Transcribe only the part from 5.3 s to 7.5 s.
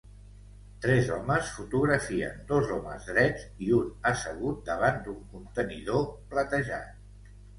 contenidor platejat